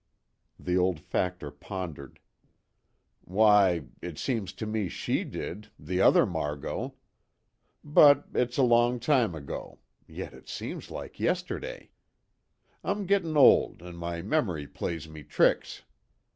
The 0.59 0.75
old 0.77 0.99
factor 0.99 1.51
pondered: 1.51 2.19
"Why 3.23 3.83
it 4.01 4.17
seems 4.17 4.51
to 4.53 4.65
me 4.65 4.89
she 4.89 5.23
did 5.23 5.69
the 5.77 6.01
other 6.01 6.25
Margot. 6.25 6.95
But 7.83 8.25
it's 8.33 8.57
a 8.57 8.63
long 8.63 8.99
time 8.99 9.35
ago 9.35 9.77
yet 10.07 10.33
it 10.33 10.49
seems 10.49 10.89
like 10.89 11.19
yesterday. 11.19 11.91
I'm 12.83 13.05
gettin' 13.05 13.37
old 13.37 13.83
an' 13.83 13.95
my 13.95 14.23
memory 14.23 14.65
plays 14.65 15.07
me 15.07 15.21
tricks. 15.21 15.83